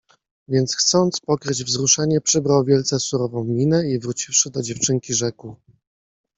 [0.47, 5.55] Więc chcąc pokryć wzruszenie przybrał wielce surową minę i wróciwszy do dziewczynki rzekł.